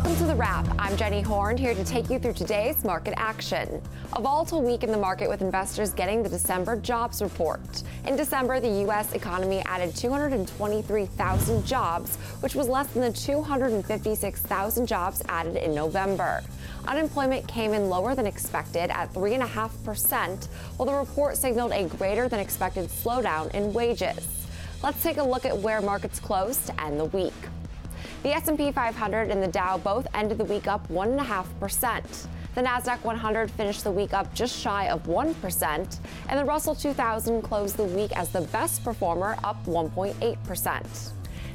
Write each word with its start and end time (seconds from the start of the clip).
Welcome 0.00 0.16
to 0.16 0.24
the 0.24 0.34
wrap. 0.34 0.66
I'm 0.78 0.96
Jenny 0.96 1.20
Horn 1.20 1.58
here 1.58 1.74
to 1.74 1.84
take 1.84 2.08
you 2.08 2.18
through 2.18 2.32
today's 2.32 2.84
market 2.84 3.12
action. 3.18 3.82
A 4.14 4.22
volatile 4.22 4.62
week 4.62 4.82
in 4.82 4.90
the 4.90 4.96
market 4.96 5.28
with 5.28 5.42
investors 5.42 5.92
getting 5.92 6.22
the 6.22 6.28
December 6.30 6.76
jobs 6.76 7.20
report. 7.20 7.82
In 8.06 8.16
December, 8.16 8.60
the 8.60 8.80
U.S. 8.84 9.12
economy 9.12 9.60
added 9.66 9.94
223,000 9.94 11.66
jobs, 11.66 12.16
which 12.40 12.54
was 12.54 12.66
less 12.66 12.86
than 12.94 13.02
the 13.02 13.12
256,000 13.12 14.86
jobs 14.86 15.22
added 15.28 15.56
in 15.56 15.74
November. 15.74 16.42
Unemployment 16.88 17.46
came 17.46 17.74
in 17.74 17.90
lower 17.90 18.14
than 18.14 18.26
expected 18.26 18.88
at 18.90 19.12
3.5%, 19.12 20.46
while 20.78 20.86
the 20.86 20.94
report 20.94 21.36
signaled 21.36 21.72
a 21.72 21.84
greater 21.84 22.26
than 22.26 22.40
expected 22.40 22.88
slowdown 22.88 23.54
in 23.54 23.70
wages. 23.74 24.46
Let's 24.82 25.02
take 25.02 25.18
a 25.18 25.22
look 25.22 25.44
at 25.44 25.58
where 25.58 25.82
markets 25.82 26.18
closed 26.18 26.68
to 26.68 26.82
end 26.82 26.98
the 26.98 27.04
week. 27.04 27.34
The 28.22 28.34
S&P 28.34 28.70
500 28.70 29.30
and 29.30 29.42
the 29.42 29.48
Dow 29.48 29.78
both 29.78 30.06
ended 30.12 30.36
the 30.36 30.44
week 30.44 30.68
up 30.68 30.86
1.5%. 30.88 32.26
The 32.54 32.60
Nasdaq 32.60 33.02
100 33.02 33.50
finished 33.50 33.82
the 33.82 33.90
week 33.90 34.12
up 34.12 34.34
just 34.34 34.58
shy 34.58 34.88
of 34.88 35.04
1%, 35.04 35.98
and 36.28 36.38
the 36.38 36.44
Russell 36.44 36.74
2000 36.74 37.40
closed 37.40 37.78
the 37.78 37.84
week 37.84 38.14
as 38.14 38.28
the 38.28 38.42
best 38.42 38.84
performer, 38.84 39.38
up 39.42 39.64
1.8%. 39.64 41.12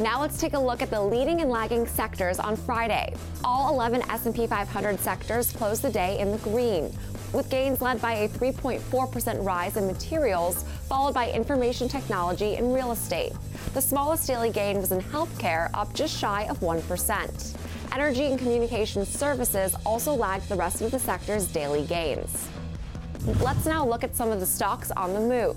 Now 0.00 0.20
let's 0.20 0.40
take 0.40 0.54
a 0.54 0.58
look 0.58 0.82
at 0.82 0.90
the 0.90 1.00
leading 1.00 1.42
and 1.42 1.50
lagging 1.50 1.86
sectors 1.86 2.40
on 2.40 2.56
Friday. 2.56 3.14
All 3.44 3.72
11 3.72 4.02
S&P 4.10 4.48
500 4.48 4.98
sectors 4.98 5.52
closed 5.52 5.82
the 5.82 5.90
day 5.90 6.18
in 6.18 6.32
the 6.32 6.38
green, 6.38 6.92
with 7.32 7.50
gains 7.50 7.80
led 7.80 8.00
by 8.00 8.12
a 8.14 8.28
3.4% 8.28 9.44
rise 9.44 9.76
in 9.76 9.86
materials, 9.86 10.64
followed 10.88 11.14
by 11.14 11.30
information 11.30 11.88
technology 11.88 12.56
and 12.56 12.74
real 12.74 12.92
estate. 12.92 13.32
The 13.74 13.80
smallest 13.80 14.26
daily 14.26 14.50
gain 14.50 14.78
was 14.78 14.92
in 14.92 15.00
healthcare, 15.00 15.70
up 15.74 15.92
just 15.94 16.16
shy 16.16 16.44
of 16.44 16.60
1%. 16.60 17.56
Energy 17.92 18.24
and 18.26 18.38
communication 18.38 19.04
services 19.04 19.74
also 19.84 20.14
lagged 20.14 20.48
the 20.48 20.56
rest 20.56 20.80
of 20.80 20.90
the 20.90 20.98
sector's 20.98 21.46
daily 21.46 21.84
gains. 21.86 22.48
Let's 23.40 23.66
now 23.66 23.86
look 23.86 24.04
at 24.04 24.16
some 24.16 24.30
of 24.30 24.40
the 24.40 24.46
stocks 24.46 24.90
on 24.92 25.12
the 25.12 25.20
move. 25.20 25.56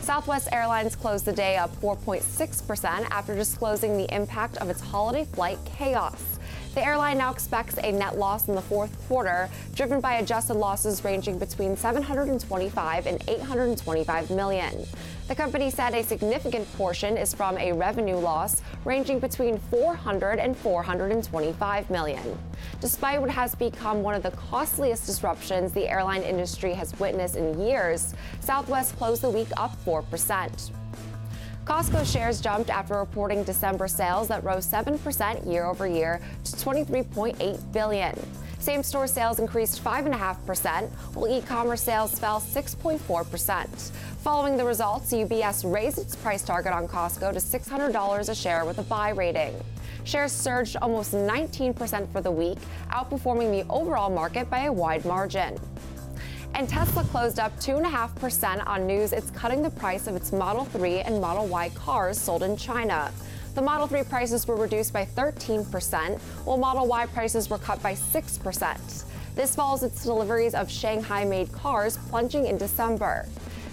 Southwest 0.00 0.48
Airlines 0.50 0.96
closed 0.96 1.24
the 1.24 1.32
day 1.32 1.56
up 1.56 1.74
4.6% 1.80 2.84
after 3.10 3.34
disclosing 3.34 3.96
the 3.96 4.12
impact 4.12 4.56
of 4.56 4.68
its 4.68 4.80
holiday 4.80 5.24
flight 5.24 5.58
chaos. 5.64 6.31
The 6.74 6.82
airline 6.82 7.18
now 7.18 7.30
expects 7.30 7.76
a 7.76 7.92
net 7.92 8.16
loss 8.16 8.48
in 8.48 8.54
the 8.54 8.62
fourth 8.62 8.96
quarter, 9.06 9.50
driven 9.74 10.00
by 10.00 10.14
adjusted 10.14 10.54
losses 10.54 11.04
ranging 11.04 11.38
between 11.38 11.76
725 11.76 13.06
and 13.06 13.22
825 13.28 14.30
million. 14.30 14.86
The 15.28 15.34
company 15.34 15.68
said 15.68 15.92
a 15.92 16.02
significant 16.02 16.70
portion 16.78 17.18
is 17.18 17.34
from 17.34 17.58
a 17.58 17.72
revenue 17.74 18.16
loss 18.16 18.62
ranging 18.86 19.18
between 19.18 19.58
400 19.58 20.38
and 20.38 20.56
425 20.56 21.90
million. 21.90 22.38
Despite 22.80 23.20
what 23.20 23.30
has 23.30 23.54
become 23.54 24.02
one 24.02 24.14
of 24.14 24.22
the 24.22 24.30
costliest 24.30 25.04
disruptions 25.04 25.72
the 25.72 25.86
airline 25.86 26.22
industry 26.22 26.72
has 26.72 26.98
witnessed 26.98 27.36
in 27.36 27.60
years, 27.60 28.14
Southwest 28.40 28.96
closed 28.96 29.20
the 29.20 29.30
week 29.30 29.48
up 29.58 29.76
4%. 29.84 30.70
Costco 31.64 32.04
shares 32.04 32.40
jumped 32.40 32.70
after 32.70 32.98
reporting 32.98 33.44
December 33.44 33.86
sales 33.86 34.26
that 34.26 34.42
rose 34.42 34.66
7% 34.66 35.50
year 35.50 35.64
over 35.64 35.86
year 35.86 36.20
to 36.42 36.52
23.8 36.52 37.72
billion. 37.72 38.18
Same-store 38.58 39.06
sales 39.06 39.38
increased 39.38 39.82
5.5%, 39.82 40.88
while 41.14 41.28
e-commerce 41.28 41.82
sales 41.82 42.18
fell 42.18 42.40
6.4%. 42.40 43.90
Following 44.22 44.56
the 44.56 44.64
results, 44.64 45.12
UBS 45.12 45.72
raised 45.72 45.98
its 45.98 46.16
price 46.16 46.42
target 46.42 46.72
on 46.72 46.88
Costco 46.88 47.32
to 47.32 47.38
$600 47.38 48.28
a 48.28 48.34
share 48.34 48.64
with 48.64 48.78
a 48.78 48.82
buy 48.82 49.10
rating. 49.10 49.54
Shares 50.04 50.32
surged 50.32 50.76
almost 50.82 51.12
19% 51.12 52.10
for 52.10 52.20
the 52.20 52.30
week, 52.30 52.58
outperforming 52.90 53.52
the 53.52 53.68
overall 53.72 54.10
market 54.10 54.50
by 54.50 54.64
a 54.64 54.72
wide 54.72 55.04
margin. 55.04 55.58
And 56.54 56.68
Tesla 56.68 57.02
closed 57.04 57.38
up 57.38 57.58
2.5% 57.60 58.66
on 58.66 58.86
news 58.86 59.12
it's 59.12 59.30
cutting 59.30 59.62
the 59.62 59.70
price 59.70 60.06
of 60.06 60.14
its 60.14 60.32
Model 60.32 60.66
3 60.66 61.00
and 61.00 61.20
Model 61.20 61.46
Y 61.46 61.70
cars 61.70 62.20
sold 62.20 62.42
in 62.42 62.56
China. 62.56 63.10
The 63.54 63.62
Model 63.62 63.86
3 63.86 64.02
prices 64.04 64.46
were 64.46 64.56
reduced 64.56 64.92
by 64.92 65.06
13%, 65.06 66.18
while 66.44 66.58
Model 66.58 66.86
Y 66.86 67.06
prices 67.06 67.48
were 67.48 67.58
cut 67.58 67.82
by 67.82 67.94
6%. 67.94 69.04
This 69.34 69.54
follows 69.54 69.82
its 69.82 70.02
deliveries 70.02 70.54
of 70.54 70.70
Shanghai 70.70 71.24
made 71.24 71.50
cars 71.52 71.96
plunging 72.10 72.46
in 72.46 72.58
December. 72.58 73.26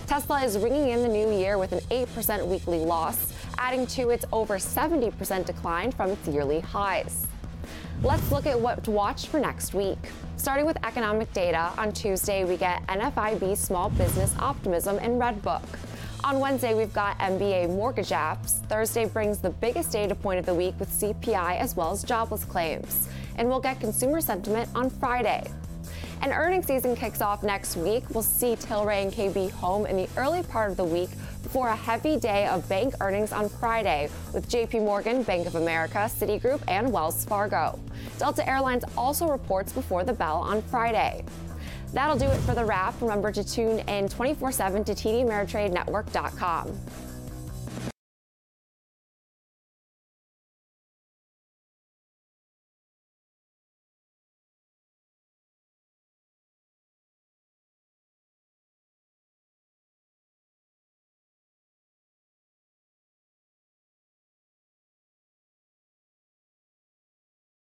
Tesla 0.08 0.42
is 0.42 0.58
ringing 0.58 0.90
in 0.90 1.02
the 1.02 1.08
new 1.08 1.32
year 1.32 1.58
with 1.58 1.74
an 1.74 1.82
8% 1.92 2.48
weekly 2.48 2.80
loss, 2.80 3.34
adding 3.58 3.86
to 3.88 4.10
its 4.10 4.26
over 4.32 4.56
70% 4.56 5.46
decline 5.46 5.92
from 5.92 6.12
its 6.12 6.28
yearly 6.30 6.62
highs. 6.62 7.28
Let's 8.02 8.32
look 8.32 8.46
at 8.46 8.58
what 8.58 8.82
to 8.86 8.92
watch 8.92 9.28
for 9.28 9.42
next 9.42 9.74
week. 9.74 9.98
Starting 10.38 10.66
with 10.66 10.78
economic 10.86 11.34
data, 11.34 11.74
on 11.78 11.92
Tuesday 11.92 12.46
we 12.46 12.56
get 12.56 12.88
NFIB 12.88 13.58
small 13.58 13.90
business 13.90 14.34
optimism 14.40 15.00
and 15.00 15.20
Redbook. 15.22 15.62
On 16.24 16.40
Wednesday, 16.40 16.74
we've 16.74 16.94
got 16.94 17.18
MBA 17.20 17.68
mortgage 17.70 18.10
apps. 18.10 18.66
Thursday 18.68 19.04
brings 19.06 19.40
the 19.40 19.50
biggest 19.50 19.92
data 19.92 20.16
point 20.16 20.40
of 20.40 20.46
the 20.46 20.54
week 20.54 20.76
with 20.80 20.90
CPI 20.90 21.60
as 21.60 21.76
well 21.76 21.92
as 21.92 22.04
jobless 22.04 22.46
claims. 22.46 23.10
And 23.36 23.50
we'll 23.50 23.60
get 23.60 23.82
consumer 23.82 24.22
sentiment 24.22 24.70
on 24.76 24.90
Friday. 24.90 25.44
And 26.22 26.34
earnings 26.34 26.68
season 26.68 26.96
kicks 26.96 27.22
off 27.22 27.44
next 27.44 27.78
week. 27.78 28.04
We'll 28.10 28.24
see 28.24 28.56
Tilray 28.56 29.04
and 29.04 29.14
KB 29.14 29.52
home 29.52 29.86
in 29.86 29.96
the 29.96 30.10
early 30.18 30.44
part 30.44 30.72
of 30.72 30.78
the 30.78 30.84
week 30.84 31.10
before 31.44 31.70
a 31.70 31.76
heavy 31.76 32.18
day 32.18 32.48
of 32.48 32.68
bank 32.68 32.94
earnings 33.00 33.32
on 33.32 33.48
Friday 33.48 34.10
with 34.34 34.50
JP 34.50 34.84
Morgan, 34.84 35.24
Bank 35.24 35.48
of 35.48 35.56
America, 35.56 36.10
Citigroup, 36.10 36.62
and 36.68 36.92
Wells 36.92 37.24
Fargo. 37.26 37.80
Delta 38.18 38.48
Airlines 38.48 38.84
also 38.98 39.30
reports 39.30 39.72
before 39.72 40.04
the 40.04 40.14
bell 40.14 40.38
on 40.38 40.62
Friday. 40.64 41.24
That'll 41.94 42.18
do 42.18 42.28
it 42.28 42.40
for 42.42 42.54
the 42.54 42.66
wrap. 42.66 43.02
Remember 43.02 43.32
to 43.32 43.44
tune 43.44 43.80
in 43.80 44.10
24 44.10 44.52
7 44.52 44.84
to 44.84 44.94
TDAmeritradeNetwork.com. 44.94 46.78